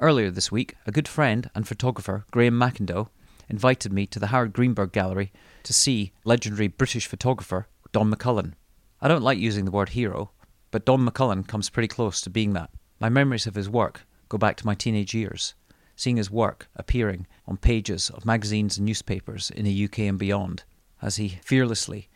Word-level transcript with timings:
Earlier 0.00 0.30
this 0.30 0.50
week, 0.50 0.76
a 0.86 0.92
good 0.92 1.06
friend 1.06 1.50
and 1.54 1.68
photographer, 1.68 2.24
Graham 2.30 2.54
McIndoe, 2.54 3.08
invited 3.50 3.92
me 3.92 4.06
to 4.06 4.18
the 4.18 4.28
Howard 4.28 4.54
Greenberg 4.54 4.92
Gallery 4.92 5.30
to 5.62 5.74
see 5.74 6.12
legendary 6.24 6.68
British 6.68 7.06
photographer 7.06 7.68
Don 7.92 8.10
McCullin. 8.10 8.54
I 9.02 9.08
don't 9.08 9.22
like 9.22 9.36
using 9.36 9.66
the 9.66 9.70
word 9.70 9.90
hero, 9.90 10.30
but 10.70 10.86
Don 10.86 11.06
McCullin 11.06 11.46
comes 11.46 11.68
pretty 11.68 11.88
close 11.88 12.22
to 12.22 12.30
being 12.30 12.54
that. 12.54 12.70
My 12.98 13.10
memories 13.10 13.46
of 13.46 13.56
his 13.56 13.68
work 13.68 14.06
go 14.30 14.38
back 14.38 14.56
to 14.56 14.66
my 14.66 14.74
teenage 14.74 15.12
years, 15.12 15.52
seeing 15.96 16.16
his 16.16 16.30
work 16.30 16.70
appearing 16.76 17.26
on 17.46 17.58
pages 17.58 18.08
of 18.08 18.24
magazines 18.24 18.78
and 18.78 18.86
newspapers 18.86 19.50
in 19.50 19.66
the 19.66 19.84
UK 19.84 19.98
and 19.98 20.18
beyond, 20.18 20.64
as 21.02 21.16
he 21.16 21.40
fearlessly 21.44 22.08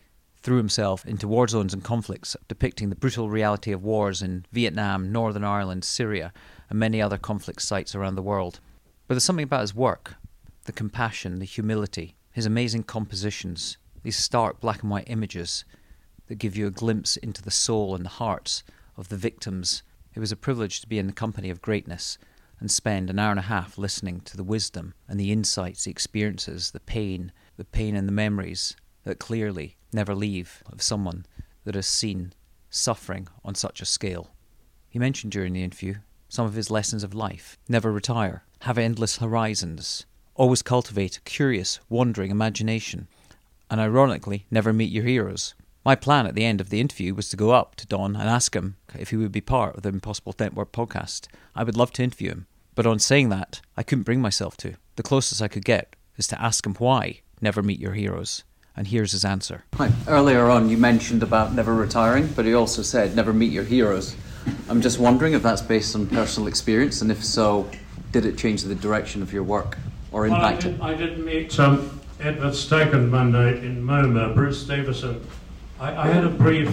threw 0.45 0.59
himself 0.59 1.07
into 1.07 1.27
war 1.27 1.49
zones 1.49 1.73
and 1.73 1.83
conflicts, 1.83 2.37
depicting 2.49 2.91
the 2.91 2.97
brutal 2.97 3.31
reality 3.31 3.73
of 3.73 3.83
wars 3.83 4.21
in 4.21 4.45
Vietnam, 4.53 5.11
Northern 5.11 5.43
Ireland, 5.43 5.85
Syria, 5.85 6.35
and 6.75 6.81
many 6.81 7.01
other 7.01 7.17
conflict 7.17 7.63
sites 7.63 7.95
around 7.95 8.17
the 8.17 8.23
world. 8.23 8.59
But 9.07 9.15
there's 9.15 9.23
something 9.23 9.45
about 9.45 9.61
his 9.61 9.77
work 9.77 10.17
the 10.65 10.73
compassion, 10.73 11.39
the 11.39 11.45
humility, 11.45 12.17
his 12.33 12.47
amazing 12.47 12.83
compositions, 12.83 13.77
these 14.03 14.17
stark 14.17 14.61
black 14.61 14.83
and 14.83 14.91
white 14.91 15.09
images 15.09 15.65
that 16.27 16.37
give 16.37 16.57
you 16.57 16.67
a 16.67 16.73
glimpse 16.73 17.17
into 17.19 17.43
the 17.43 17.51
soul 17.51 17.95
and 17.95 18.05
the 18.05 18.19
hearts 18.19 18.65
of 18.97 19.09
the 19.09 19.17
victims. 19.17 19.85
It 20.15 20.21
was 20.21 20.33
a 20.33 20.37
privilege 20.37 20.81
to 20.81 20.89
be 20.89 20.99
in 20.99 21.07
the 21.07 21.13
company 21.13 21.49
of 21.49 21.63
greatness 21.63 22.19
and 22.59 22.69
spend 22.71 23.09
an 23.09 23.21
hour 23.21 23.31
and 23.31 23.39
a 23.39 23.43
half 23.43 23.79
listening 23.79 24.23
to 24.23 24.37
the 24.37 24.43
wisdom 24.43 24.95
and 25.07 25.21
the 25.21 25.31
insights, 25.31 25.85
the 25.85 25.93
experiences, 25.93 26.73
the 26.73 26.81
pain, 26.81 27.31
the 27.57 27.65
pain 27.65 27.95
and 27.95 28.09
the 28.09 28.13
memories 28.13 28.75
that 29.05 29.21
clearly 29.21 29.77
never 29.93 30.15
leave 30.15 30.65
of 30.73 30.83
someone 30.83 31.25
that 31.65 31.77
has 31.77 31.87
seen 31.87 32.33
suffering 32.69 33.29
on 33.45 33.55
such 33.55 33.81
a 33.81 33.87
scale. 33.87 34.31
He 34.89 34.99
mentioned 34.99 35.31
during 35.31 35.53
the 35.53 35.63
interview 35.63 35.97
some 36.35 36.47
of 36.47 36.55
his 36.55 36.71
lessons 36.71 37.05
of 37.05 37.15
life. 37.15 37.57
Never 37.69 37.93
retire, 37.93 38.43
have 38.63 38.77
endless 38.77 39.19
horizons, 39.19 40.05
always 40.35 40.63
cultivate 40.63 41.17
a 41.17 41.21
curious, 41.21 41.79
wandering 41.89 42.33
imagination, 42.33 43.07
and 43.71 43.81
ironically, 43.81 44.45
never 44.51 44.73
meet 44.73 44.91
your 44.91 45.05
heroes. 45.05 45.55
My 45.85 45.95
plan 45.95 46.27
at 46.27 46.35
the 46.35 46.45
end 46.45 46.61
of 46.61 46.71
the 46.71 46.81
interview 46.81 47.15
was 47.15 47.29
to 47.29 47.37
go 47.37 47.53
up 47.53 47.77
to 47.77 47.87
Don 47.87 48.17
and 48.17 48.29
ask 48.29 48.57
him 48.57 48.77
if 48.99 49.11
he 49.11 49.17
would 49.17 49.31
be 49.31 49.41
part 49.41 49.77
of 49.77 49.83
the 49.83 49.91
Impossible 49.91 50.35
Network 50.39 50.73
podcast. 50.73 51.29
I 51.55 51.63
would 51.63 51.77
love 51.77 51.93
to 51.93 52.03
interview 52.03 52.31
him, 52.31 52.47
but 52.75 52.87
on 52.87 52.99
saying 52.99 53.29
that, 53.29 53.61
I 53.77 53.85
couldn't 53.85 54.05
bring 54.05 54.21
myself 54.21 54.57
to. 54.59 54.75
The 54.97 55.03
closest 55.05 55.41
I 55.41 55.49
could 55.49 55.65
get 55.65 55.95
is 56.17 56.27
to 56.29 56.43
ask 56.43 56.67
him 56.67 56.75
why 56.75 57.21
never 57.41 57.63
meet 57.63 57.79
your 57.79 57.93
heroes. 57.93 58.43
And 58.77 58.89
here's 58.89 59.13
his 59.13 59.25
answer. 59.25 59.67
Hi. 59.75 59.93
Earlier 60.09 60.51
on, 60.51 60.69
you 60.69 60.77
mentioned 60.77 61.23
about 61.23 61.55
never 61.55 61.73
retiring, 61.75 62.27
but 62.35 62.45
he 62.45 62.55
also 62.55 62.83
said 62.83 63.15
never 63.15 63.33
meet 63.33 63.53
your 63.53 63.63
heroes. 63.63 64.17
I'm 64.69 64.81
just 64.81 64.99
wondering 64.99 65.35
if 65.35 65.43
that's 65.43 65.63
based 65.63 65.95
on 65.95 66.07
personal 66.07 66.49
experience, 66.49 67.03
and 67.03 67.11
if 67.11 67.25
so, 67.25 67.69
did 68.13 68.27
it 68.27 68.37
change 68.37 68.63
the 68.63 68.75
direction 68.75 69.23
of 69.23 69.33
your 69.33 69.43
work 69.43 69.79
or 70.13 70.23
Well, 70.23 70.33
I 70.33 70.37
impact 70.37 70.63
did, 70.63 70.75
it? 70.75 70.81
I 70.81 70.95
did 70.95 71.19
meet 71.19 71.59
um, 71.59 72.01
Edward 72.21 72.53
Steichen 72.53 73.11
one 73.11 73.33
night 73.33 73.57
in 73.57 73.83
MoMA, 73.83 74.35
Bruce 74.35 74.65
Davidson. 74.65 75.27
I, 75.81 75.97
I 75.97 76.07
had 76.09 76.25
a 76.25 76.29
brief 76.29 76.71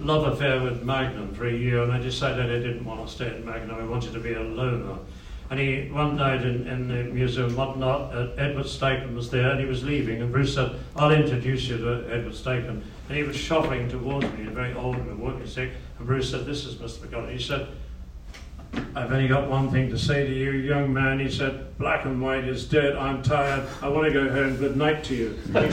love 0.00 0.32
affair 0.32 0.62
with 0.62 0.82
Magnum 0.82 1.34
for 1.34 1.46
a 1.46 1.52
year, 1.52 1.82
and 1.82 1.92
I 1.92 1.98
decided 1.98 2.46
I 2.46 2.58
didn't 2.58 2.84
want 2.84 3.06
to 3.06 3.12
stay 3.12 3.26
at 3.26 3.44
Magnum. 3.44 3.76
I 3.76 3.84
wanted 3.84 4.12
to 4.12 4.20
be 4.20 4.34
a 4.34 4.42
loner. 4.42 4.98
And 5.50 5.60
he, 5.60 5.88
one 5.90 6.16
night 6.16 6.42
in, 6.42 6.66
in 6.66 6.88
the 6.88 7.04
museum, 7.04 7.58
Art, 7.58 7.76
uh, 7.78 8.30
Edward 8.38 8.66
Steichen 8.66 9.14
was 9.14 9.30
there, 9.30 9.50
and 9.50 9.60
he 9.60 9.66
was 9.66 9.84
leaving, 9.84 10.22
and 10.22 10.32
Bruce 10.32 10.54
said, 10.54 10.74
I'll 10.96 11.12
introduce 11.12 11.68
you 11.68 11.76
to 11.78 12.06
Edward 12.10 12.32
Steichen. 12.32 12.82
And 13.08 13.16
he 13.16 13.22
was 13.22 13.36
shuffling 13.36 13.88
towards 13.88 14.26
me, 14.32 14.46
a 14.46 14.50
very 14.50 14.72
old 14.74 14.96
and 14.96 15.18
walking 15.18 15.46
stick, 15.46 15.72
and 15.98 16.06
Bruce 16.06 16.30
said, 16.30 16.46
this 16.46 16.64
is 16.64 16.76
Mr. 16.76 17.06
McCullough. 17.06 17.30
He 17.30 17.38
said, 17.38 17.68
I've 18.96 19.12
only 19.12 19.28
got 19.28 19.50
one 19.50 19.70
thing 19.70 19.90
to 19.90 19.98
say 19.98 20.26
to 20.26 20.32
you, 20.32 20.52
young 20.52 20.92
man. 20.92 21.18
He 21.18 21.30
said, 21.30 21.76
Black 21.78 22.04
and 22.04 22.20
white 22.22 22.44
is 22.44 22.64
dead. 22.64 22.96
I'm 22.96 23.22
tired. 23.22 23.68
I 23.82 23.88
want 23.88 24.06
to 24.06 24.12
go 24.12 24.28
home. 24.30 24.56
Good 24.56 24.76
night 24.76 25.02
to 25.04 25.14
you. 25.14 25.38
Said, 25.52 25.70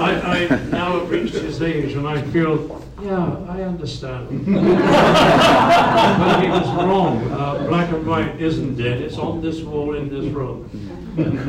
I, 0.00 0.48
I 0.50 0.56
now 0.70 1.00
have 1.00 1.10
reached 1.10 1.34
his 1.34 1.62
age 1.62 1.94
and 1.94 2.06
I 2.06 2.22
feel, 2.22 2.82
yeah, 3.02 3.36
I 3.48 3.62
understand. 3.62 4.28
but 4.46 6.42
he 6.42 6.48
was 6.48 6.68
wrong. 6.84 7.30
Uh, 7.32 7.66
black 7.68 7.90
and 7.92 8.06
white 8.06 8.40
isn't 8.40 8.76
dead. 8.76 9.00
It's 9.00 9.18
on 9.18 9.40
this 9.42 9.60
wall 9.60 9.94
in 9.94 10.08
this 10.08 10.24
room. 10.26 10.68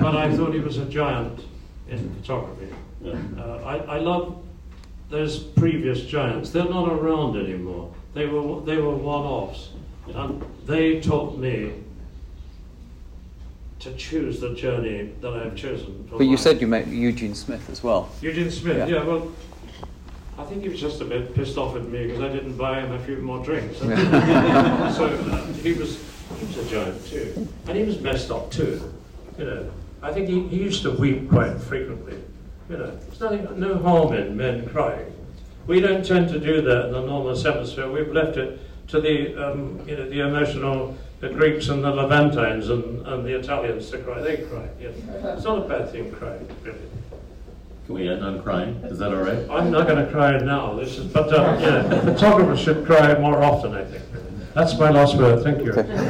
but 0.02 0.16
I 0.16 0.36
thought 0.36 0.54
he 0.54 0.60
was 0.60 0.78
a 0.78 0.86
giant 0.86 1.42
in 1.90 2.14
photography. 2.16 2.74
Uh, 3.06 3.42
I, 3.66 3.78
I 3.78 4.00
love 4.00 4.42
those 5.10 5.38
previous 5.40 6.02
giants. 6.02 6.50
They're 6.52 6.64
not 6.66 6.90
around 6.92 7.38
anymore. 7.38 7.94
They 8.14 8.26
were 8.28 8.62
they 8.62 8.78
were 8.78 8.96
one-offs, 8.96 9.70
and 10.14 10.44
they 10.66 11.00
taught 11.02 11.38
me 11.38 11.74
to 13.80 13.94
choose 13.96 14.40
the 14.40 14.54
journey 14.54 15.12
that 15.20 15.34
I 15.34 15.44
have 15.44 15.56
chosen. 15.56 16.08
for 16.10 16.18
But 16.20 16.24
you 16.26 16.32
life. 16.32 16.40
said 16.40 16.62
you 16.62 16.68
met 16.68 16.88
Eugene 16.88 17.36
Smith 17.36 17.70
as 17.70 17.84
well. 17.84 18.10
Eugene 18.22 18.50
Smith. 18.50 18.78
Yeah. 18.78 18.88
Yeah. 18.88 19.04
well, 19.04 19.32
I 20.38 20.44
think 20.46 20.64
he 20.64 20.70
was 20.70 20.80
just 20.80 21.00
a 21.02 21.06
bit 21.06 21.36
pissed 21.36 21.58
off 21.58 21.76
at 21.76 21.84
me 21.88 22.08
because 22.08 22.22
I 22.22 22.30
didn't 22.30 22.58
buy 22.58 22.80
him 22.80 22.92
a 22.92 23.00
few 23.00 23.18
more 23.18 23.44
drinks. 23.44 23.78
so 23.80 23.88
uh, 23.88 25.46
he 25.62 25.74
was 25.74 26.04
he 26.40 26.46
was 26.46 26.58
a 26.58 26.70
giant 26.70 27.06
too, 27.06 27.48
and 27.68 27.78
he 27.78 27.84
was 27.84 28.00
messed 28.00 28.32
up 28.32 28.50
too. 28.50 28.94
You 29.38 29.46
know, 29.46 29.72
I 30.02 30.12
think 30.12 30.28
he, 30.28 30.48
he 30.48 30.58
used 30.58 30.82
to 30.84 30.92
weep 30.92 31.30
quite 31.30 31.58
frequently. 31.58 32.18
You 32.70 32.78
know, 32.78 32.96
there's 32.96 33.20
nothing, 33.20 33.60
no 33.60 33.78
harm 33.78 34.14
in 34.14 34.36
men 34.36 34.68
crying. 34.70 35.14
We 35.68 35.80
don't 35.80 36.06
tend 36.06 36.30
to 36.30 36.40
do 36.40 36.62
that 36.62 36.86
in 36.88 36.92
the 36.94 37.02
normal 37.02 37.42
hemisphere. 37.42 37.90
We've 37.90 38.12
left 38.12 38.38
it 38.38 38.60
to 38.88 39.00
the 39.00 39.36
um, 39.36 39.88
you 39.88 39.96
know 39.96 40.10
the 40.10 40.22
emotional 40.22 40.98
the 41.24 41.30
Greeks 41.30 41.70
and 41.70 41.82
the 41.82 41.90
Levantines 41.90 42.70
and, 42.70 43.08
and 43.08 43.26
the 43.26 43.40
Italians 43.40 43.90
to 43.92 43.98
cry. 44.00 44.20
They 44.20 44.38
cry. 44.38 44.68
Yeah. 44.78 44.90
It's 45.34 45.46
not 45.46 45.66
a 45.66 45.70
bad 45.70 45.90
thing 45.90 46.12
crying, 46.12 46.46
really. 46.64 46.78
Can 47.86 47.96
we 47.96 48.08
end 48.08 48.24
on 48.24 48.42
crying? 48.42 48.76
Is 48.86 48.98
that 49.00 49.14
all 49.14 49.22
right? 49.24 49.46
I'm 49.50 49.70
not 49.70 49.88
going 49.88 50.04
to 50.04 50.10
cry 50.10 50.38
now. 50.38 50.74
This 50.74 50.98
is, 50.98 51.06
but 51.06 51.34
uh, 51.34 51.58
yeah, 51.60 52.00
photographers 52.02 52.60
should 52.62 52.86
cry 52.86 53.18
more 53.20 53.44
often. 53.44 53.76
I 53.76 53.84
think. 53.84 54.04
That's 54.54 54.78
my 54.78 54.90
last 54.90 55.18
word. 55.18 55.44
Thank 55.44 55.66
you. 55.66 56.10